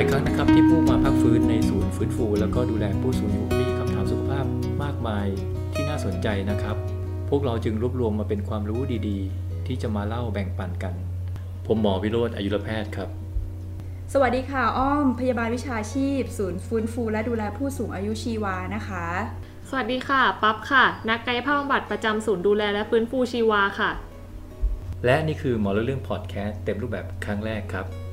[0.00, 4.46] ลายครั้งนะครับที่ผู้มาพักฟื้นในศูนย์ฟื้นฟู แล้วก็ดูแลผู้สูงอายุมีคำถามสุขภาพ
[4.82, 5.26] มากมาย
[5.72, 6.76] ที่น่าสนใจนะครับ
[7.30, 10.94] พวกเราจึงรวบรวมมาเป็นความรู้ดีๆ ที่จะมาเล่าแบ่งปันกัน
[11.66, 13.08] ผมหมอวิโรธอายุรแพทย์ครับ
[14.12, 19.06] สวัสดีค่ะ อ้อม พยาบาลวิชาชีพ ศูนย์ฟื้นฟู และดูแลผู้สูงอายุชีวานะคะ
[19.68, 23.90] สวัสดีค่ะ ปั๊บค่ะ นักกายภาพบำบัดประจำศูนย์ดูแลและฟื้นฟูชีวาค่ะ
[25.04, 28.07] และนี่คือหมอเรื่องพอดแคสต์เต็มรูปแบบครั้งแรกครับ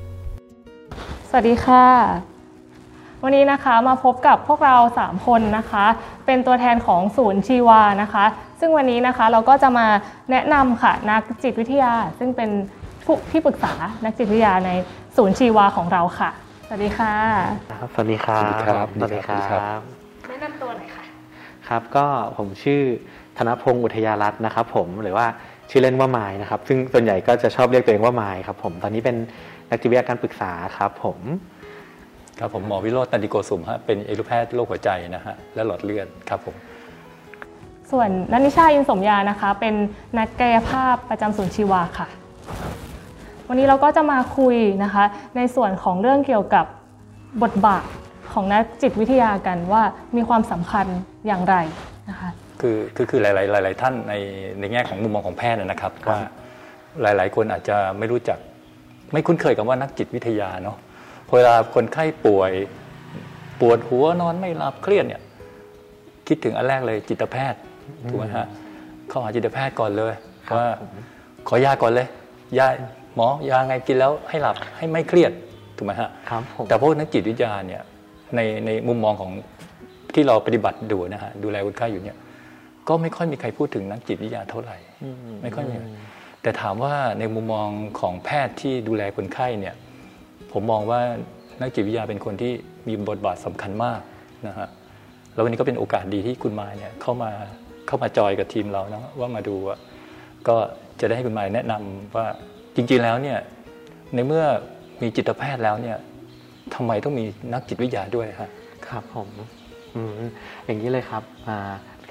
[1.28, 1.86] สวัสดีค่ะ
[3.22, 5.86] วันนี้นะคะมาพบกับพวกเรา 3 คนนะคะ
[6.26, 8.24] เป็นตัวแทนของศูนย์ชีวานะคะ
[8.60, 9.86] ซึ่งวันนี้นะคะเราก็จะมา
[10.30, 12.50] แนะนำค่ะนักจิตวิทยา ซึ่งเป็น
[13.04, 13.72] ผู้ที่ปรึกษา
[14.04, 14.70] นักจิตวิทยาใน
[15.16, 16.30] ศูนย์ชีวาของเราค่ะ
[16.66, 17.14] สวัสดีค่ะ
[17.70, 19.80] ครับสวัสดีครับ สวัสดีครับสวัสดีครัสวัสดีครับบ
[20.28, 21.04] แนะนำตัวหน่อยค่ะ
[21.68, 22.82] ครับก็ผมชื่อ
[23.38, 25.26] ธนพงศ์อุทยารัตน์นะครับผมหรือว่า
[25.70, 29.16] ชื่อเล่นว่าไมายนะครับ ซึ่งส่วนใหญ่ก็จะชอบเรียกตัวเองว่าไมายครับ ผมตอนนี้เป็น
[29.70, 31.18] นักจิตวิทยาการปรึกษาครับ ผม
[32.38, 36.54] ครับผมหมอวิโรจน์ตันติโกสุมฮะเป็นเอรุแพทย์โรคหัวใจนะฮะและหลอดเลือดครับผม
[37.90, 39.74] ส่วนนันนิชาอินสมยานะคะ เป็น
[40.18, 42.08] นักกายภาพประจำศูนย์ชีวาค่ะ
[43.48, 45.04] วันนี้เราก็จะมาคุยนะคะ
[45.36, 46.66] ในส่วนของเรื่องเกี่ยวกับ
[47.42, 47.84] บทบาท
[48.32, 49.82] ของนักจิตวิทยากันว่า
[50.16, 50.86] มีความสำคัญ
[51.26, 51.56] อย่างไร
[52.08, 54.14] นะคะ คือคือคือหลาย ๆ หลาย ๆ ท่านใน
[54.60, 56.20] ในแง่ของมุมมองของแพทย์นะครับว่า
[57.02, 58.38] หลาย ๆ คนอาจจะไม่รู้จัก
[59.12, 60.76] ไม่คุ้นเคยกับว่านักจิตวิทยาเนาะ
[61.26, 62.52] พอเวลาคนไข้ป่วย
[63.60, 65.22] ปวดหัวนอนไม่หลับเครียดเนี่ย
[66.28, 67.60] คิดถึงอันแรกเลยจิตแพทย์
[68.08, 68.46] ถูกไหมฮะ
[69.08, 70.14] เข้าหาจิตแพทย์ก่อนเลย
[70.56, 70.68] ว่า
[71.48, 72.06] ขอยาก่อนเลย
[72.58, 72.66] ยา
[73.16, 75.32] หมอยาไงกินแล้วให้หลับให้ไม่เครียด
[75.76, 77.82] ถูกไหมฮะครับผมแต่พวกนักจิตวิทยาเนี่ย
[78.36, 79.30] ในในมุมมองของ
[80.14, 82.16] ที่เราปฏิบัติดูนะฮะดูแลคนไข้อยู่เนี่ย
[82.88, 84.76] ก็ไม่ค่อยมีใครพูดถึงนักจิตวิทยาเท่าไหร่
[85.42, 85.76] ไม่ค่อยมี
[86.42, 87.68] แต่ถามว่าในมุมมอง
[88.00, 89.74] ของแพทย์ที่ดูแลคนไข้เนี่ย
[90.52, 91.00] ผมมองว่า
[91.60, 92.52] นักจิตวิทยาเป็นคนที่
[92.88, 94.00] มีบทบาทสำคัญมาก
[94.46, 94.68] นะฮะ
[95.34, 97.30] แล้ววันนี้ก็เป็นโอกาสดีที่คุณมายเนี่ยเข้ามา
[97.86, 99.76] เข้ามาจอยกับทีมเรานะว่ามาดูว่า
[100.48, 100.56] ก็
[101.00, 102.26] จะได้ให้คุณมายแนะนำว่า
[102.76, 103.38] จริงๆแล้วเนี่ย
[104.14, 104.44] ในเมื่อ
[105.02, 105.96] มีจิตแพทย์แล้วเนี่ย
[106.74, 108.50] ทำไมต้องมีนักจิตวิทยาด้วยฮะ
[108.88, 109.28] ครับผม
[109.94, 110.10] อืม
[110.64, 111.58] อย่างนี้เลยครับอ่า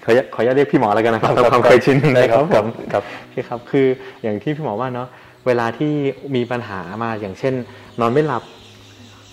[0.05, 3.87] ขออนุญาตขออนุญาตเรียกพี่หมอแล้วกันนะครับครับตามความเคยชินได้ครับผมครับโอเคครับคือ
[4.23, 5.07] อย่างที่พี่หมอว่าเนาะ
[5.47, 5.91] เวลาที่
[6.35, 7.53] มีปัญหามาอย่างเช่น
[7.99, 8.43] นอนไม่หลับ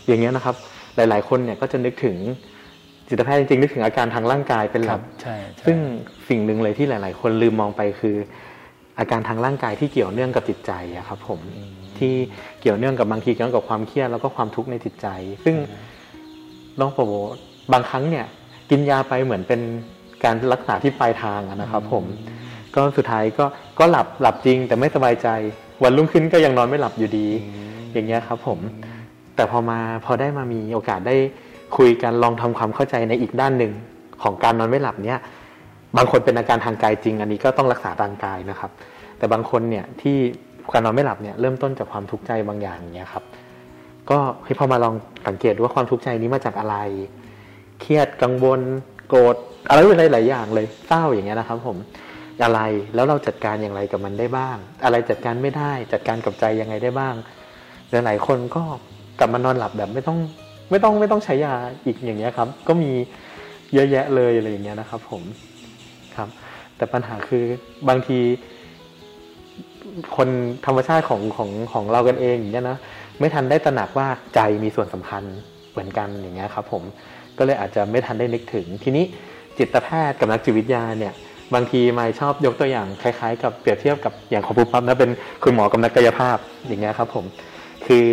[0.06, 0.54] อย่างเงี้ยนะครับ
[0.96, 2.16] หลาย ๆ คนเนี่ยก็จะนึกถึง
[3.08, 5.78] จิตแพทย์จริงๆนึกถึงอาการทางร่างกายเป็นหคลัรักบใช่ใช่ซึ่ง
[6.28, 8.16] สิ่งหนึ่งเลยที่หลาย ๆ คนลืมมองไปคือ
[8.98, 11.40] อาการทางร่างกายที่เกี่ยวเนื่องกับจิตใจอะครับผม
[11.98, 12.14] ที่
[12.60, 15.06] เกี่ยวเนื่องกับบางทีเกี่ยวเนื่องกับความเครียดแล้วก็ความทุกข์ในจิตใจ
[15.44, 15.56] ซึ่ง
[16.80, 17.12] น้องโปรโม
[17.72, 18.26] บางครั้งเนี่ย
[18.70, 19.60] กินยาไปเหมือนเป็น
[20.24, 22.04] การรักษาที่ปลายทางอะนะครับผม
[22.74, 23.44] ก็สุดท้ายก็
[23.78, 25.28] ก็หลับหลับจริง แต่ไม่สบายใจ
[25.82, 27.26] วันรุ่งขึ้นก็ยังนอนไม่หลับอยู่ดี
[27.92, 28.58] อย่างเงี้ยครับผม
[29.36, 31.16] แต่พอมาพอได้มามีโอกาสได้
[31.76, 33.72] คุยกันลองทำความเข้าใจในอีกด้านหนึ่ง
[34.22, 35.18] ของการนอนไม่หลับเนี่ย
[35.96, 38.70] บางคนเป็นอาการทางกายจริง อันนี้ก็ต้องรักษาทางกายนะครับ
[39.18, 40.16] แต่บางคนเนี่ยที่
[40.74, 43.24] การนอนไม่หลับเนี่ยเริ่มต้นจากความทุกข์ใจบางอย่างอย่างเงี้ยครับ
[44.10, 44.94] ก็ให้พอมาลอง
[45.26, 46.76] สังเกตดูว่าความทุกข์ใจนี้มาจากอะไร
[47.80, 48.60] เครียดกังวล
[49.14, 49.36] โกรธ
[49.68, 49.78] อะไร
[50.12, 51.76] หลายๆอย่างเลยเศร้าอย่างเงี้ยนะครับ ผม
[52.44, 52.60] อะไร
[52.94, 57.14] แล้วเราจัดการอย่างไรกับมันได้บ้าง อะไรจัดการไม่ได้ จัดการกับใจยังไงได้บ้าง
[57.90, 58.62] หลายๆคนก็
[59.18, 60.18] กลับมานอนหลับแบบไม่ต้อง
[60.70, 61.54] ไม่ต้องไม่ต้องใช้ยา
[61.86, 62.90] อีกอย่างเงี้ยครับ ก็มี
[63.74, 65.22] เยอะแยะเลยอะไรอย่างเงี้ยนะครับ ผม
[66.16, 66.28] ครับ
[66.76, 67.44] แต่ปัญหาคือ
[67.88, 68.18] บางที
[70.16, 70.28] คน
[70.66, 72.78] ธรรมชาติของของของเรากันเองอย่างเงี้ยนะ
[73.18, 75.22] ไม่ทันได้ตระหนักว่าใจมีส่วนสำคัญ
[75.72, 76.82] เหมือนกันอย่างเงี้ยครับ ผม
[77.38, 79.04] ก็เลยอาจจะไม่ทันได้นึกถึง ทีนี้
[79.58, 81.14] จิตแพทย์กับนักจิตวิทยาเนี่ย
[81.54, 85.10] บางทีไม่ชอบยกตัวอย่างคล้ายๆ กับเปรียบเทียบกับอย่างของปุ๊บปั๊บนะเป็น
[85.42, 86.36] คุณหมอกับนักกายภาพ
[86.68, 87.24] อย่างเงี้ยครับผม
[87.86, 88.06] คือ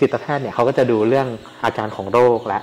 [0.00, 1.28] จิตแพทย์เนี่ยเขาก็จะดูเรื่อง
[1.64, 2.60] อาการของโรคและ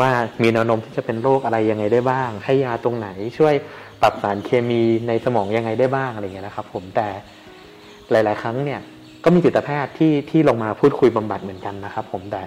[0.00, 0.10] ว่า
[0.42, 3.08] มีแนวโน้มที่จะเป็นโรคอะไรยังไงได้บ้าง ให้ยาตรงไหน
[3.38, 3.54] ช่วย
[4.02, 7.08] ปรับสารเคมีในสมองยังไงได้บ้างอะไรเงี้ยนะครับ ผมแต่
[8.10, 8.80] หลาย ๆ ครั้งเนี่ย
[9.24, 12.42] ก็มีจิตแพทย์ที่ที่ลงมาพูดคุยบำบัดเหมือนกันนะครับ ผมแต่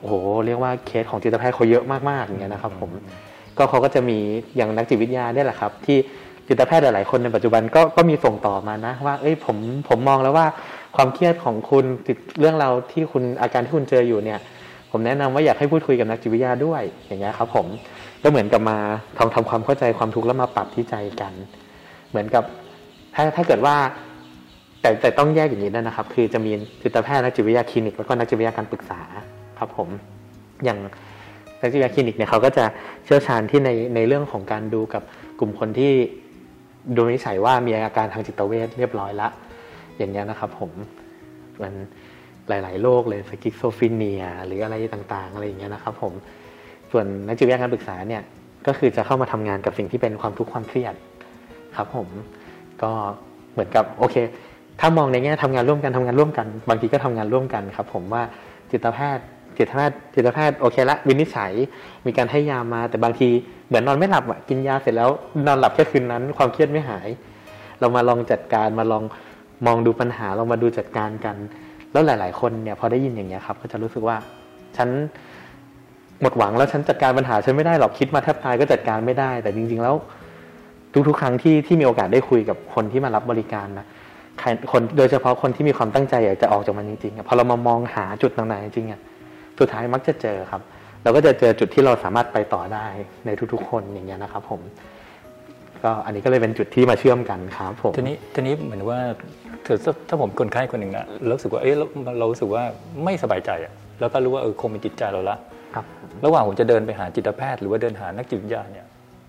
[0.00, 0.14] โอ้โห
[0.46, 2.90] เรียกว่าเคสของจิตแพทย์เขาเยอะมากๆอย่างเงี้ยนะครับผม
[3.58, 4.18] ก็เขาก็จะมี
[4.56, 5.98] อย่างนักจิตวิทยาเนี่ยแหละครับ ที่
[6.48, 9.56] จิตแพทย์หลายๆคนในปัจจุบันก็ก็มีส่งต่อมานะว่า เอ้ยผม
[9.88, 10.46] ผมมองแล้วว่า
[10.96, 14.38] ความเครียดของคุณติดเรื่องเราวที่คุณอาการที่คุณเจออยู่เนี่ย
[14.90, 17.66] ผมแนะนำว่าอยากให้พูดคุยกับนักจิตวิทยาด้วยอย่างเงี้ยครับ ผม
[18.22, 18.78] ก็เหมือนกับมา
[19.18, 21.32] ทำทำความเข้าใจความทุกข์แล้วมาปรับที่ใจกัน
[22.10, 22.44] เหมือนกับ
[23.14, 23.76] ถ้าถ้าเกิดว่า
[24.80, 26.52] แต่แต่ต้องแยกอย่างนี้ด้วยนะครับ คือจะมี
[26.82, 29.00] จิตแพทย์นักจิตวิทยาคลินิกแล้วก็นักจิตวิทยาการปรึกษา
[29.58, 29.88] ครับผม
[30.64, 30.78] อย่าง
[31.60, 32.64] นักจิตวิทยาคลินิกเนี่ยเขาก็จะ
[33.04, 35.02] เชี่ยวชาญที่ในในเรื่องของการดูกับ
[35.38, 35.92] กลุ่มคนที่
[36.96, 39.28] วินิจฉัยว่ามีอาการทางจิตเวชเรียบร้อยละ
[39.98, 40.70] อย่างเงี้ยนะครับผม
[41.62, 41.74] มัน
[42.48, 46.12] หลาย ๆ โรคเลย schizophrenia หรืออะไรต่าง ๆ อะไรอย่างเงี้ยนะครับผม
[46.92, 48.22] ส่วนนักจิตวิทยาการปรึกษาเนี่ย
[48.66, 50.94] ก็คือจะเข้ามาทำงานกับสิ่งที่เป็นความทุกข์ความเครียด
[51.76, 52.08] ครับผม
[52.82, 52.92] ก็
[53.52, 54.16] เหมือนกับโอเค
[54.80, 58.22] ถ้ามองในแง่ทำงานร่วมกันทำงานร่วมกัน บางทีก็ทำงานร่วมกันครับ ผมว่า
[58.70, 59.26] จิตแพทย์
[59.58, 61.52] จิตแพทย์จิตแพทย์โอเคละวินิจฉัย
[62.06, 63.28] มีการให้ยามา แต่บางที
[63.68, 65.10] เหมือนนอนไม่หลับอะกินยาเสร็จแล้ว
[65.46, 67.08] นอนหลับแค่คืนนั้น ความเครียดไม่หาย
[67.80, 69.02] เรามาลองจัดการมาลอง
[69.66, 71.36] มองดูปัญหาเรามาดูจัดการกัน
[71.92, 74.16] แล้วหลาย ๆ คนเนี่ยพอได้ยินอย่างเงี้ยครับ ก็จะรู้สึกว่า
[74.76, 74.88] ฉัน
[76.20, 79.94] หมดหวังแล้วฉันจัดการปัญหาฉันไม่ได้หรอกคิดมาแทบตายก็จัดการไม่ได้ แต่จริง ๆ แล้ว
[81.08, 83.86] ทุก ๆ ครั้งที่ที่มีโอกาสได้คุยกับคนที่มารับบริการนะ
[84.72, 89.00] คนโดยเฉพาะคนที่มีความตั้งใจอยากจะออกจากมันจริงๆพอเรามามองหาจุดต่างๆจริงๆอะ
[89.60, 90.62] สุดท้ายมักจะเจอครับ
[91.02, 92.86] เราก็จะเจอจุดที่เราสามารถไปต่อได้
[93.26, 94.60] ในทุกๆ คนอย่างเงี้ยนะครับผม
[95.84, 98.98] ก็อันนี้ก็เลยเป็นจุดที่มาเชื่อมกันครับผมทีนี้ทีนี้เหมือนว่า
[99.66, 101.84] ถ้าถ้าผมคนไข้คนหนึ่งนะเรารู้สึกว่าเอ๊ะเรา
[102.18, 102.62] เรารู้สึกว่า
[103.04, 105.36] ไม่สบายใจอะแล้วก็รู้ว่าเออคงเป็นจิตใจเราละ
[105.74, 105.84] ครับ
[106.24, 108.86] ระหว่างผมจะเดินไปหาจิตแพทย์หรือว่าเดินหานักจิตวิทยาเนี่ย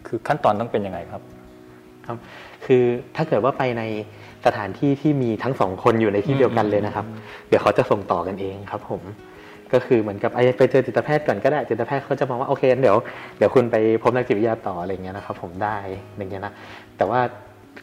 [0.08, 1.22] คือขั้นตอนต้องเป็นยังไงครับ
[2.08, 2.18] ครับ
[2.66, 2.84] คือ
[3.16, 3.84] ถ้าเกิดว่าไปใน
[4.46, 7.06] สถานที่ที่มีทั้งสองคนอยู่ในที่เดียวกันเลยนะครับ
[7.48, 9.02] เดี๋ยวเขาจะส่งต่อกันเองครับผม
[9.74, 12.98] ก็คือเหมือนกับไอ้ไปเจอจิตแพทย์ก่อนก็ได้จิตแพทย์เขาจะมองว่าโอเคงั้นเดี๋ยว
[13.38, 15.78] เดี๋ยวคุณไปพบนักจิตวิทยาต่ออะไรเงี้ยนะครับผมได้
[16.18, 16.54] อย่างเงี้ยนะ
[16.98, 17.20] แต่ว่า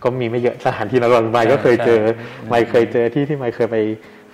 [0.02, 2.14] ก็มีไม่เยอะสถานที่นะบางไมค์ก็เคยเจอใช่
[2.48, 3.76] ไมค์เคยเจอที่ที่ไมค์เคยไป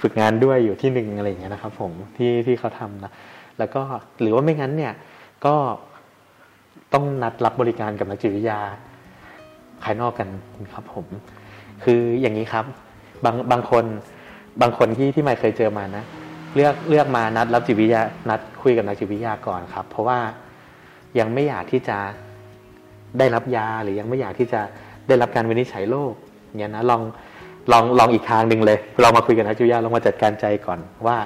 [0.02, 3.12] ฝึกงานด้วยอยู่ที่หนึ่งอะไรอย่างเงี้ยนะครับ ผมที่ที่เขาทำนะ
[3.58, 3.82] แล้วก็
[4.20, 4.92] หรือว่าไม่งั้นเนี่ย
[5.46, 5.54] ก็
[6.92, 8.60] ต้องนัดรับบริการกับนักจิตวิทยา
[9.82, 10.28] ภายนอกกัน
[10.74, 11.06] ครับผม
[11.84, 12.64] คืออย่างนี้ครับ
[13.24, 13.84] บางบางคน
[14.60, 16.04] บางคนที่ที่ไม่เคยเจอมานะ
[16.54, 20.18] เลือกเลือกมานัดรับจิตวิทยานัดคุยกับนักจิตวิทยาก่อนครับ เพราะว่า
[21.18, 21.98] ยังไม่อยากที่จะ
[23.18, 24.60] ได้รับยาหรือยังไม่อยากที่จะ
[25.08, 26.12] ได้รับการวินิจฉัยโรค
[26.56, 27.02] เนี่ยนะลอง
[27.72, 31.16] ลองลองอีกทางหนึ่งเลยเรามาคุยกับนักจิตวิทยาลองมาจัดการใจก่อนว่า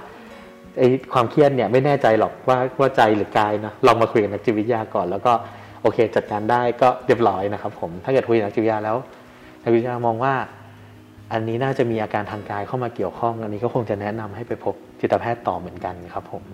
[0.78, 5.32] ไอ้ความเครียดเนี่ยไม่แน่ใจหรอกว่าว่าใจหรือกายนะลองมาคุยกับนักจิตวิทยาก่อน แล้วก็
[5.82, 8.96] โอเค จัดการได้ก็เรียบร้อยนะครับ ผมถ้าเกิดคุยกับนักจิตวิทยาแล้ว
[9.62, 10.34] นักวิทยามองว่า
[11.32, 16.44] อันนี้น่าจะมีอาการทางกายเข้ามาเกี่ยวข้อง อันนี้ก็คงจะแนะนำให้ไปพบ จิตแพทย์ต่อเหมือนกันครับผม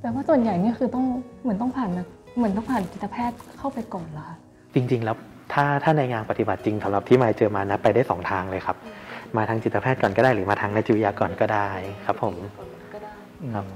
[0.00, 1.04] แต่ว่าส่วนใหญ่นี่คือต้อง
[1.42, 2.06] เหมือนต้องผ่านนะ
[2.36, 4.36] เหมือนต้องผ่านจิตแพทย์เข้าไปก่อนเหรอคะ
[4.74, 5.16] จริง ๆ แล้ว
[5.52, 8.76] ถ้าถ้าในงานปฏิบัติจริงสำหรับที่มายเจอมานะไปได้สองทางเลยครับ
[9.36, 11.70] มาทางจิตแพทย์ก่อนก็ได้หรือมาทางนักจิตวิทยาก่อนก็ได้
[12.06, 12.34] ครับผม
[13.54, 13.66] ครับ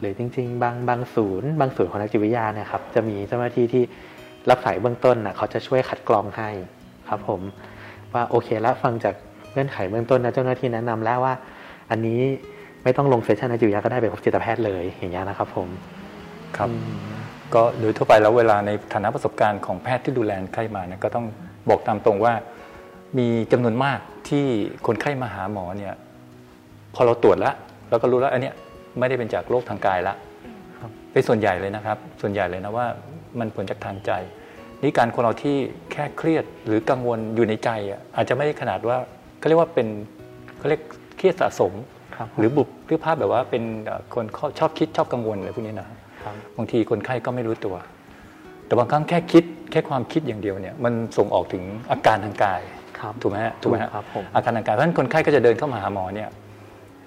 [0.00, 3.82] หรือจริง ๆ บางบางศูนย์ บางศูนย์ของนักจิตวิทยาเนี่ยครับจะมีเจ้าหน้าที่ที่
[4.50, 6.48] รับสายเบื้องต้นนะเขาจะช่วยคัดกรองให้
[7.08, 7.40] ครับผม
[8.12, 9.14] ว่าโอเคแล้วฟังจาก
[9.52, 11.34] เงื่อนไขเบื้องต้นนะเจ้าหน้าที่แนะนำแล้วว่า
[11.90, 12.20] อันนี้
[12.84, 15.68] ไม่ต้องลงเซสชันนักจิตวิทยาก็ได้ไปพบจิตแพทย์เลยอย่างเงี้ยนะครับผม
[16.56, 16.70] ครับ
[17.54, 21.26] ก็โดยทั่วไปแล้วเวลาในฐานะประสบการณ์ของแพทย์ที่ดูแลคนไข้มาเนี่ยก็ต้อง
[21.68, 22.32] บอกตามตรงว่า
[23.18, 23.98] มีจำนวนมาก
[24.28, 24.44] ที่
[24.86, 25.94] คนไข้มาหาหมอเนี่ย
[26.94, 27.54] พอเราตรวจแล้ว
[27.90, 28.54] เราก็รู้แล้วอันเนี้ย
[28.98, 30.14] ไม่ได้เป็นจากโรคทางกายละ
[31.12, 32.86] เป็นส่วนใหญ่เลยนะครับ ส่วนใหญ่เลยนะว่า
[33.38, 34.12] มันผลจากทางใจ
[34.82, 35.56] นี่การคนเราที่
[35.92, 38.96] แค่เครียดหรือกังวลอยู่ในใจอะอาจจะไม่ได้ขนาดว่า
[39.38, 39.86] เขาเรียกว่าเป็น
[40.58, 40.82] เขาเรียก
[41.16, 41.72] เครียดสะสม
[42.20, 44.24] ครับหรือบุบหรือภาพแบบว่าเป็นเอ่อคน
[44.58, 45.88] ชอบคิดชอบกังวลอะไรพวกนี้นะ
[46.24, 47.74] ครับบางทีคนไข้ก็ไม่รู้ตัว
[48.66, 52.60] แต่บางครั้งแค่คิดแค่ความคิดอย่างเดียวเนี่ยมันส่งออกถึงอาการทางกาย
[53.00, 56.28] ครับถูกไหมฮะถูกไหมฮะครับผมอาการทางกายเพราะฉะนั้นคนไข้ก็จะเดินเข้ามาหาหมอเนี่ย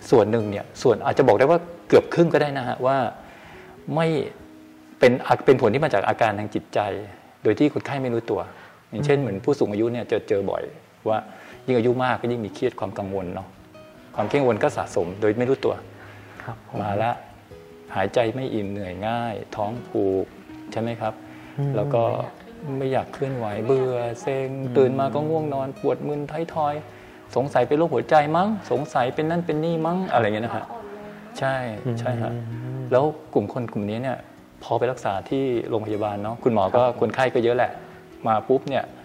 [0.10, 2.98] ส่วนหนึ่งเนี่ยส่วนอาจจะบอกได้ว่าเกือบครึ่งก็ได้นะฮะว่า
[3.96, 4.08] ไม่
[5.00, 6.80] เป็นอาเป็นผลที่มาจากอาการทางจิตใจ
[7.44, 8.42] โดยที่คนไข้ไม่รู้ตัว
[8.90, 10.64] อย่างเช่นเหมือนผู้สูงอายุเนี่ยเจอเจอบ่อย
[11.10, 11.18] ว่า
[11.66, 13.48] ยิ่งอายุมากก็ยิ่งมีเครียดความกังวลเนาะ
[14.15, 15.75] ความเครียดกังวลก็สะสมโดยไม่รู้ตัว
[16.43, 17.12] ครับผมมาละ
[17.96, 20.25] หายใจไม่อิ่มเหนื่อยง่าย ท้องผูก
[20.72, 21.13] ใช่ไหมครับ
[21.58, 22.03] อืมแล้วก็
[22.77, 26.74] ไม่อยากเคลื่อนไหวเบื่อเซ็งตื่นมาก็ง่วงนอน ปวดมึนท้ายทอย
[27.36, 30.65] สงสัยเป็นโรคหัวใจมั้ง สงสัยเป็นนั่นเป็นนี่มั้งอะไรอย่างเงี้ยนะฮะ
[31.39, 31.55] ใช่
[32.00, 32.32] ใช่ฮะ
[32.91, 33.03] แล้ว
[33.34, 34.17] กลุ่มคนกลุ่มนี้เนี่ย
[34.63, 37.72] พอไปรักษาที่โรงพยาบาลเนาะคุณหมอก็คนไข้ก็เยอะแหละ
[38.27, 39.03] มาปุ๊บเนี่ยอ่า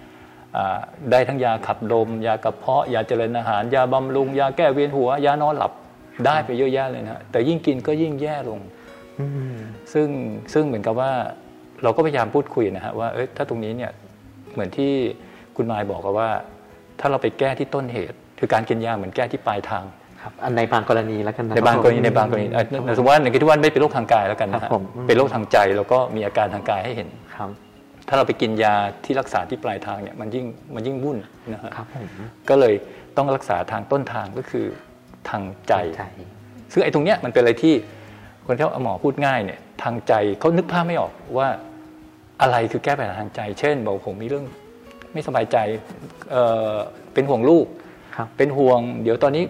[1.10, 5.72] ได้ทั้งยาขับลม ยากระเพาะ ยาเจริญอาหาร ยาบำรุง ยาแก้เวียนหัว ยานอนหลับ
[6.26, 8.60] ได้ไปเยอะแยะเลยนะฮะแต่ยิ่งกินก็ยิ่งแย่ลง
[9.20, 9.56] อืม
[9.92, 10.08] ซึ่ง
[10.52, 11.10] ซึ่งเหมือนกับว่า
[11.82, 13.92] เราก็พยายามพูดคุยนะฮะว่าเอ้ยถ้าตรงนี้เนี่ย
[14.52, 14.92] เหมือนที่
[15.56, 16.30] คุณมายบอกกันว่า
[17.00, 19.84] ถ้าเราไปแก้ที่ต้นเหตุ คือการกินยาเหมือนแก้ที่ปลายทาง
[20.22, 27.50] ครับอันในบางกรณีแล้วกันนะในบางกรณีผมในบางกรณีเอ่อสมมติว่าในที่ว่าไม่เป็นโรคทางกายแล้วกันนะครัฮะบผมอืมเป็นโรคทางใจแล้วก็มีอาการทางกายให้เห็นครับ
[28.08, 28.74] ถ้าเราไปกินยา
[29.04, 31.18] ที่รักษาที่ปลายทางเนี่ยมันยิ่งมันยิ่งวุ่น
[31.52, 32.06] นะฮะครับผม
[32.48, 32.74] ก็เลย
[33.16, 34.66] ต้องรักษาทางต้นทางก็คือ
[35.28, 36.04] ทางใจใจ
[36.72, 37.74] ซึ่งไอ้ตรงเนี้ยมันเป็นอะไรที่
[38.46, 41.48] คนที่หมอพูดง่ายเนี่ยทางใจเขานึกภาพไม่ออกว่า
[42.42, 44.46] อะไรคือแก้ปัญหาทางใจ เช่นบอกผมมีเรื่อง
[45.12, 45.56] ไม่สบายใจ
[46.30, 46.74] เอ่อ
[47.14, 47.66] เป็นห่วงลูก
[48.16, 49.44] ครับเป็นห่วง เดี๋ยวตอนนี้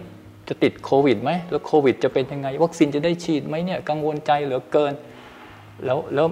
[0.49, 4.93] จะติดโควิดไหมแล้วโควิดจะเป็นยังไง วัคซีนจะได้ฉีดไหมเนี่ยกังวลใจเหลือเกิน
[5.85, 6.27] แล้วแล้ว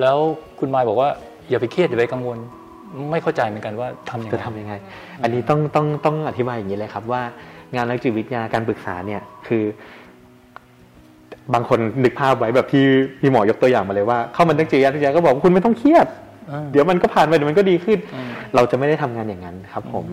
[0.00, 0.18] แล้ว
[0.58, 1.10] คุณมายบอกว่า
[1.52, 2.38] อย่าไปเครียดอย่าไปกังวล
[3.10, 4.74] ไม่เข้าใจเหมือนกันว่าทำยังจะไงทำยังไง
[5.22, 7.22] อันนี้ต้องต้องต้องอธิบายอย่างนี้เลยครับว่า
[7.74, 9.64] งานนักจิตวิทยาการปรึกษาเนี่ยคือ
[11.54, 12.84] บางคนนึกภาพไว้แบบที่
[13.20, 16.06] พี่หมอยกตัวอย่างมาเลยว่าเข้ามานักจิตวิทยาก็บอกว่าคุณไม่ต้องเครียด
[16.50, 20.06] อ่าเดี๋ยวมันก็ผ่านไปเดี๋ยวมันก็ดีขึ้นอืมเราจะไม่ได้ทำงานอย่างนั้นครับ ผม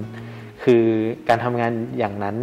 [0.63, 0.83] คือ
[1.29, 2.35] การทำงานอย่างนั้น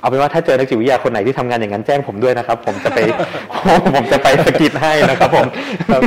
[0.00, 2.98] เอาเป็นว่าถ้าเจอนักจิตวิทยาคนไหนที่ทำงานอย่างนั้นแจ้งผมด้วยนะครับ ผมจะไป
[3.94, 5.46] ผมจะไปสกิดให้นะครับ ผม
[5.92, 6.02] อาจ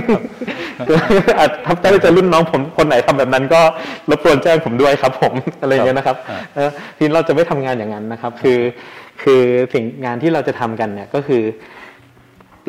[1.84, 3.62] ถ้าจะรุ่นน้องผมคนไหนทำแบบนั้น ก็
[4.10, 8.60] รบกวนแจ้งผมด้วยครับ ผมอะไรอย่างเงี้ยนะครับครับเออทีนี้เราจะไม่ทำงานอย่างนั้นนะครับ คือ
[9.22, 9.42] คือ
[9.74, 11.44] สิ่งงานที่เราจะทำกันเนี่ยก็คือ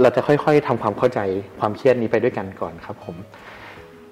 [0.02, 1.20] เราจะค่อยๆทำความเข้าใจ
[1.60, 3.16] ความเครียดนี้ไปด้วยกันก่อนครับ ผม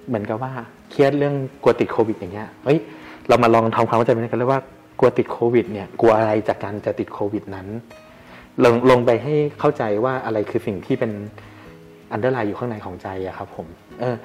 [0.08, 0.52] เหมือนกับว่า
[0.90, 2.78] เครียดเรื่องกลัวติดโควิด อย่างเงี้ยเฮ้ย
[3.28, 4.60] เรามาลองทำความเข้าใจไปด้วยกันเลยว่า
[5.00, 7.66] กลัวติดโควิด เนี่ย กลัวอะไรจากการจะติดโควิดนั้น
[8.64, 11.12] ลงลงไปให้เข้าใจว่าอะไรคือสิ่งที่เป็น
[12.12, 13.66] underline อยู่ข้างในของใจอะครับผม
[14.00, 14.16] เออ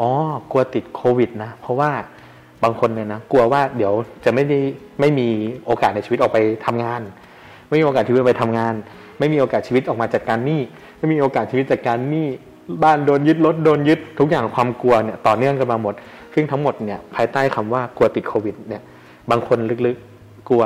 [0.00, 0.10] อ๋อ
[0.50, 1.90] กลัวติดโควิดนะ เพราะว่า
[2.62, 3.92] บางคนเนี่ยนะกลัวว่าเดี๋ยว
[4.24, 4.58] จะไม่ได้
[5.00, 5.28] ไม่มี
[5.66, 7.00] โอกาสในชีวิตออกไปทำงาน
[7.68, 8.74] ไม่มีโอกาสชีวิตไปทำงาน
[9.18, 10.60] ไม่มีโอกาสชีวิตออกมาจัดการหนี้
[10.98, 12.28] ไม่มีโอกาสชีวิตจัดการหนี้
[12.84, 15.94] บ้านโดนยึดรถโดนยึดทุกอย่างความกลัวเนี่ยต่อเนื่องกันมาหมด
[16.34, 18.82] ซึ่งทั้งหมดเนี่ยภายใต้คำว่ากลัวติดโควิดเนี่ย
[19.30, 20.64] บางคนลึกๆกลัว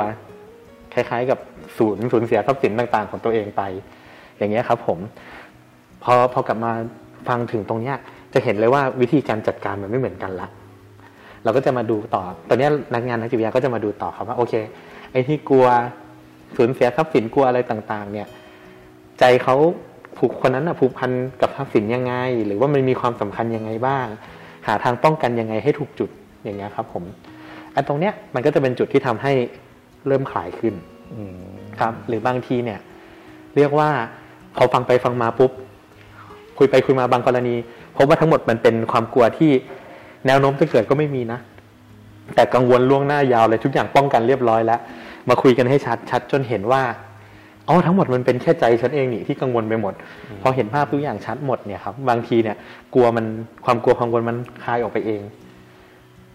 [0.93, 1.39] คล้ายๆ กับ
[1.77, 3.61] ศูนย์สูญเสียทรัพย์สินต่าง ๆ ของตัวเองไป
[4.37, 4.99] อย่างเงี้ยครับผม
[6.03, 6.71] พอพอกลับมา
[7.27, 7.95] ฟังถึงตรงเนี้ย
[8.33, 10.47] จะเห็นเลยว่าวิธีการจัดการมันไม่เหมือนกันละ
[11.43, 14.53] เราก็จะมาดูต่อ ตอนนี้นักงานนักจิตวิทยาก็จะมาดูต่อครับว่าโอเค
[15.11, 15.65] ไอ้ที่กลัว
[16.57, 18.27] สูญเสียทรัพย์สินกลัวอะไรต่าง ๆ เนี่ย
[19.19, 19.55] ใจเขา
[20.17, 21.11] ผูกคนนั้นอะผูกพัน
[21.41, 22.13] กับทรัพย์สินยังไง
[22.45, 24.07] หรือว่ามันมีความสำคัญยังไงบ้าง
[24.67, 26.09] หาทางป้องกันยังไงให้ถูกจุด
[26.43, 27.03] อย่างเงี้ยครับ ผม
[27.75, 29.33] อันตรงเนี้ยมันก็จะเป็นจุดที่ทำให้
[30.07, 30.73] เริ่มคลายขึ้น
[31.79, 32.79] ครับ หรือบางทีเนี่ย
[33.55, 33.89] เรียกว่า
[34.57, 35.51] พอฟังไปฟังมาปุ๊บ
[36.57, 37.55] คุยไปคุยมาบางกรณี
[38.03, 39.51] บว่าทั้งหมดมันเป็นความกลัวที่
[40.27, 41.39] แนวโน้มจะเกิดก็ไม่มีนะ
[42.35, 44.79] แต่กังวลล่วงหน้ายาวเลยทุกอย่างป้องกันเรียบร้อยแล้ว
[45.29, 46.81] มาคุยกันให้ชัดชัดจนเห็นว่า
[47.67, 49.93] อ๋อทั้งหมดมันเป็นแค่ใจฉันเองนี่ที่กังวลไปหมด
[50.41, 52.55] พอเห็นภาพทุกอย่างชัดหมดเนี่ยครับ บางทีเนี่ย
[52.93, 53.25] กลัวมัน
[53.65, 55.21] ความกลัวความกังวลมันคลายออกไปเอง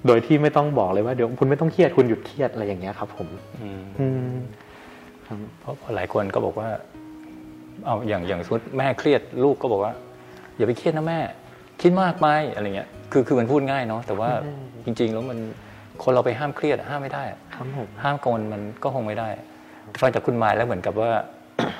[0.06, 3.28] โดยที่ไม่ต้องบอกเลยว่าเดี๋ยวคุณไม่ต้องเครียดคุณหยุดเครียดอะไรอย่างเงี้ยครับ ผม
[3.62, 4.37] อืมอืม
[5.26, 6.68] ครับเพราะเพราะหลายคนก็บอกว่า
[7.85, 9.92] เอาอย่างอย่างสมมติแม่เครียดลูกก็บอกว่า
[10.56, 11.20] อย่าไปเครียดนะแม่
[11.83, 14.30] คิดมากไปอะไรเงี้ยคือคือมันพูดง่ายเนาะแต่ว่า
[14.85, 15.38] จริง ๆ แล้วมัน
[16.02, 19.28] คนเราไปห้ามเครียดอะห้ามไม่ได้อะครับผมห้ามกังวลมันก็คงไม่ได้
[20.00, 21.11] ฟังจากคุณหมายแล้วเหมือนกับว่า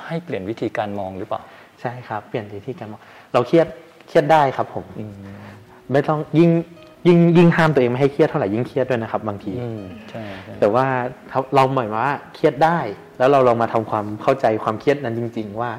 [0.07, 1.41] ให้เปลี่ยนวิธีการมองหรือเปล่า
[1.81, 3.01] ใช่ครับ เปลี่ยนวิธีการมอง
[3.33, 3.67] เราเครียด
[4.07, 4.85] เครียดได้ครับผม
[5.91, 6.49] ไม่ต้องยิ่ง
[7.07, 10.85] ยิ่งยิ่งห้ามตัวเองไม่ให้เครียดเท่าไหร่ยิ่งเครียดด้วยนะครับ บางทีอืมใช่ใช่แต่ว่า
[11.31, 12.79] ถ้าเราหมายว่าเครียดได้
[13.17, 15.71] แล้วเราลองมาทำความเข้าใจความเครียดนั้นจริง ๆ ว่า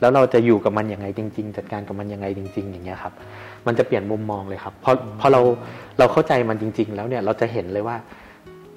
[0.00, 3.12] แล้วเราจะอยู่กับมันยังไงจริง ๆ จัดการกับมันยังไงจริง ๆ อย่างเงี้ยครับ
[3.66, 5.40] มันจะเปลี่ยนมุมมองเลยครับพอพอเรา
[5.98, 7.96] เราเข้าใจมันจริง ๆ แล้วเนี่ยเราจะเห็นเลยว่า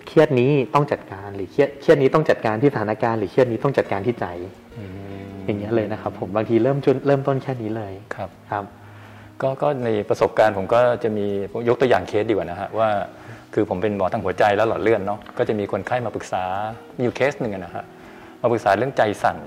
[0.07, 4.25] เครียดนี้ต้องจัดการหรือเครียดเครียดนี้ต้องจัดการที่สถานการณ์หรือเครียดนี้ต้องจัดการที่ใจ
[4.77, 4.83] อื
[5.25, 8.65] มอย่างเงี้ยเลยนะครับ ผมบางทีเริ่มจุดเริ่มต้นแค่นี้เลยครับครับ
[9.41, 11.25] ก็ก็ในประสบการณ์ผมก็จะมี
[11.67, 12.89] ยกตัวอย่างเคสดีกว่านะฮะว่า
[13.53, 16.43] คือผมเป็นหมอทางหัวใจแล้วหลอดเลือดเนาะก็จะมีคนไข้มาปรึกษา
[16.97, 17.83] มีอยู่เคสหนึ่งอะนะฮะ
[18.41, 19.37] มาปรึกษาเรื่องใจสั่น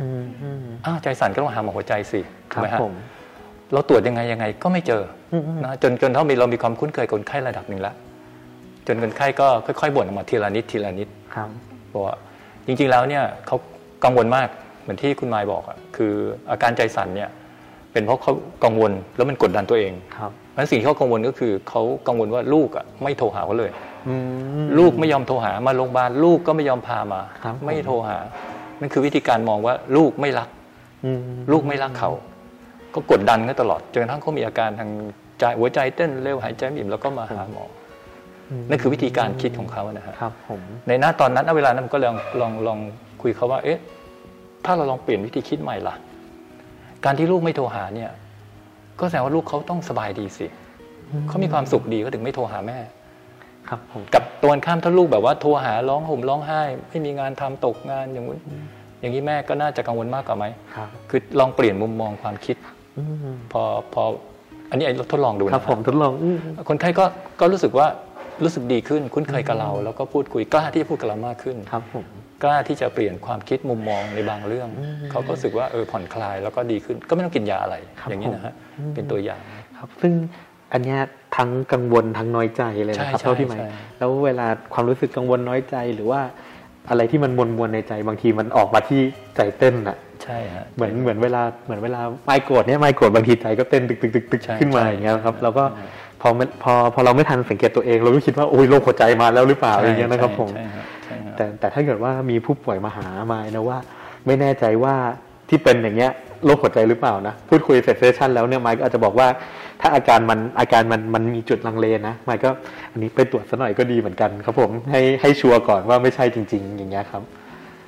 [0.00, 2.20] อืมอืมอ้าวใจสั่นก็ต้องหาหมอหัวใจสิ
[2.52, 2.92] คถูกรับไหมฮะผม
[3.72, 5.02] เราตรวจยังไงยังไงก็ไม่เจอ
[5.32, 7.94] อมอืมนะจนจนเท่ามีเรามีความคุ้นเคยกับคนไข้ระดับหนึ่งแล้ว
[8.86, 11.48] จนคนไข้ก็ค่อยๆบ่นออกมาทีละนิดทีละนิดครับ
[11.92, 12.16] บอกว่า
[12.66, 13.56] จริง ๆแล้วเนี่ยเขา
[14.04, 14.48] กังวลมาก
[14.82, 16.12] เหมือนที่คุณมายบอกอะคือ
[16.50, 17.30] อาการใจสั่นเนี่ย
[17.92, 18.32] เป็นเพราะเขา
[18.64, 23.70] กังวลแล้วมันกดดันตัวเองครับเพราะฉะนั้นสิ่งที่เขากังวลก็คือเขากังวลว่าลูกอะไม่โทรหาเขาเลย
[24.08, 24.14] อื
[24.64, 28.18] มลูกไม่ยอมโทรหามาโรงพยาบาลลูกก็ไม่ยอมพามาครับไม่โทรหา
[28.80, 30.48] นั่นคือวิธีการมองว่าลูกไม่รัก
[31.04, 31.20] อืม
[31.52, 32.10] ลูกไม่รักเขา
[32.94, 34.90] ก็กดดันกันตลอดจนกระทั่งเขามีอาการทาง
[35.38, 37.64] ใจหัวใจเต้นเร็วหายใจไม่อิ่มแล้วก็มาหาหมอ
[38.50, 42.78] อนั่นคือวิธีการคิดของเขานะฮะครับผมในหน้าตอนนั้นณเวลานั้นผมก็ลองลองลอง
[43.22, 43.78] คุยเขาว่า เอ๊ะ
[44.64, 45.94] ถ้าเราลองเปลี่ยนวิธีคิดใหม่ล่ะ
[47.04, 48.10] การที่ลูกไม่โทรหาเนี่ย
[49.00, 50.46] ก็แสดงว่าลูกเขาต้องสบายดีสิ
[51.28, 52.78] เขามีความสุขดีเขาถึงไม่โทรหาแม่
[53.68, 58.40] ครับผมกับตัวข้ามถ้าลูกแบบว่าโทรหาร้องห่มร้องไห้ ไม่มีงานทำตกงานอย่างนู้น
[59.00, 62.83] อย่างนี้แม่ก็น่าจะกังวลมากกว่าไหมครับ คือลองเปลี่ยนมุมมองความคิดอืม
[63.52, 63.62] พอ
[63.94, 64.02] พอ
[64.70, 67.04] อันนี้ไอ้ทดลองดูคนะรับผมทดลองอืมคนไข้ก็
[67.40, 67.86] ก็รู้สึกว่า
[68.44, 72.04] รู้สึกดีขึ้นคุ้นเคยกับเรา แล้วก็พูดคุยกล้าที่จะพูดกับเรามากขึ้นครับผม
[72.42, 74.68] กล้าที่จะเปลี่ยนความคิดมุมมองในบางเรื่อง
[75.10, 77.76] เขาก็รู้สึกว่าเออผ่อนคลายแล้วก็ดีขึ้นก็ไม่ต้องกินยาอะไร
[78.10, 78.54] อย่างนี้นะฮะ
[78.94, 79.40] เป็นตัวอย่าง
[79.78, 80.12] ครับ ซึ่ง
[80.72, 80.98] อันเนี้ย
[81.36, 86.20] ทั้งกังวลทั้งน้อยใจเลยนะครับใช่เท่าที่หมายใช่แล้วเวลาความรู้สึกกังวลน้อยใจหรือว่า
[86.90, 89.00] อะไรที่มันมวนมวนๆในใจบางทีมันออกมาที่
[89.36, 95.86] ใจเต้นอะ ใช่ฮะเหมือนเหมือนเวลาเหมือนเวลาไม่โกรธเนี่ยไม่โกรธบางทีใจก็เต้นตึกตึกตึกตึกใช่ขึ้นมาใช่อย่างเงี้ยครับใช่เราก็ใช่
[96.20, 103.78] พอไม่พอพอเราไม่ทันสังเกตตัวเอง เราก็คิดว่าโอ้ยโรคหัวใจมาแล้วหรือเปล่าอย่างเงี้ยนะครับผมใช่ฮะใช่ฮะแต่แต่ถ้าเกิดว่ามีผู้ป่วยมาหามานะว่า
[104.26, 104.94] ไม่แน่ใจว่า
[105.48, 106.12] ที่เป็นอย่างเงี้ย
[106.46, 109.28] โรคหัวใจหรือเปล่านะพูดคุยเสร็จเซสชั่นแล้วเนี่ยไมค์ก็อาจจะบอกว่า
[109.80, 112.50] ถ้าอาการมันอาการมันมันมีจุดลังเลนะไมค์ก็
[112.92, 117.22] อันนี้ไปตรวจซะหน่อยก็ดีเหมือนกันครับผมให้ให้ชัวร์ก่อนว่าไม่ใช่จริง ๆ อย่างเงี้ยครับ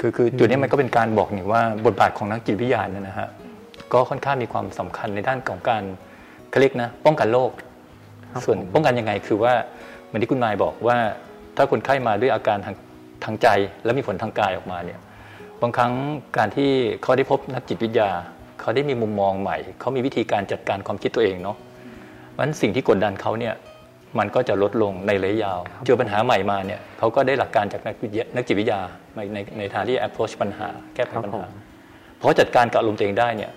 [0.00, 3.28] คือคือจุดนี้มันก็เป็นการบอกนี่ว่าบทบาทของนักจิตวิทยาเนี่ยนะฮะ
[3.92, 5.82] ก็ค่อนข้างมีความสำคัญในด้านของการ
[6.50, 7.50] เขาเรียกนะป้องกันโรค
[8.32, 9.54] ครับส่วนผมป้องกันยังไงคือว่า
[10.06, 10.96] เหมือนที่คุณนายบอกว่า
[11.56, 12.74] ถ้าคนไข้มาด้วยอาการทาง
[13.24, 13.48] ทางใจ
[13.84, 15.00] แล้วมีผลทางกายออกมาเนี่ย
[15.62, 15.92] บางครั้ง
[16.38, 16.70] การที่
[17.02, 18.10] เขาได้พบนักจิตวิทยา
[18.60, 21.56] เขาได้มีมุมมองใหม่ เขามีวิธีการจัดการความคิดตัวเองเนาะ
[22.36, 23.54] มันสิ่งที่กดดันเขาเนี่ย
[24.18, 28.80] มันก็จะลดลงในระยะยาวเจอปัญหาใหม่มาเนี่ยเขาก็ได้หลักการจากนักวิทยานักจิตวิทยา
[29.16, 31.52] ในในในทางที่ approach ปัญหาแก้ไขปัญครับหาผม
[32.18, 33.52] เพราะจัดการกับอารมณ์ตัวเองได้เนี่ย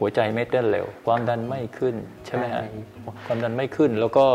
[0.00, 1.94] หัวใจไม่เต้นเร็ว ความดันไม่ขึ้น
[2.26, 2.62] ใช่ไหมฮะ
[3.26, 4.26] ความดันไม่ขึ้นแล้วก็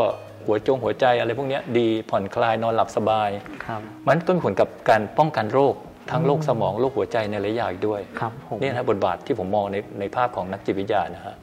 [0.46, 3.30] หัวจงหัวใจอะไรพวกเนี้ยดีผ่อนคลายนอนหลับสบาย
[3.66, 5.74] ครับมันก็มีผลกับการป้องกันโรค
[6.10, 11.34] ทั้งโรคสมองโรคหัวใจในระยะยาวอีกด้วยครับผมนี่นะบทบาทที่ผมมองในในภาพของนักจิตวิทยานะฮะ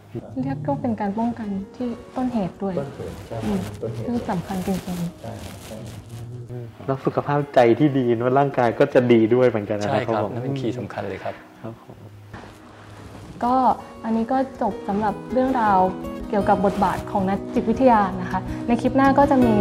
[0.44, 2.76] เรียกก็เป็นการป้องกันที่ต้นเหตุด้วย
[3.44, 3.60] อืม
[4.06, 11.98] ซึ่งสำคัญจริงๆแล้วสุขภาพใจที่ดีนวดร่างกายก็จะดีด้วยเหมือนกันนะใช่คครัรับบผมนั่นเป็นคีย์สำคัญเลยครับครับผม
[13.44, 13.56] ก็
[14.04, 15.80] อันนี้ก็จบสำหรับเรื่องราว
[16.30, 19.56] เกี่ยวกับบทบาทของนักจิตวิทยานะคะ ในคลิปหน้าก็จะมี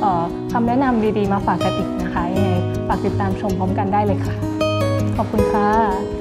[0.00, 2.50] เอ่อคำแนะนำดีๆ มาฝากกันอีกนะคะยังไง
[2.88, 4.34] ฝากติดตามชมพร้อมกันได้เลยค่ะ
[5.16, 6.13] ขอบคุณค่ะ